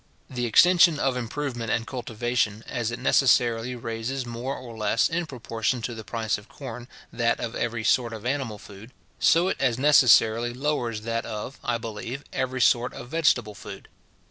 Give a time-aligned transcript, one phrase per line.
[0.31, 5.79] The extension of improvement and cultivation, as it necessarily raises more or less, in proportion
[5.83, 9.77] to the price of corn, that of every sort of animal food, so it as
[9.77, 13.89] necessarily lowers that of, I believe, every sort of vegetable food.